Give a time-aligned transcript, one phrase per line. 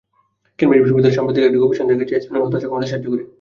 [0.57, 3.23] Cambridge বিশ্ববিদ্যালয়ের সাম্প্রতিক একটি গবেষণায় দেখা গেছে, অ্যাসপিরিন হতাশা কমাতে সাহায্য করে।